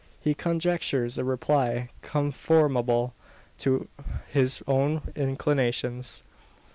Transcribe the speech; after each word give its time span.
He 0.19 0.33
conjectures 0.33 1.19
a 1.19 1.23
reply 1.23 1.89
conformable 2.01 3.13
to 3.59 3.87
his 4.27 4.63
own 4.67 5.03
inclinations. 5.15 6.23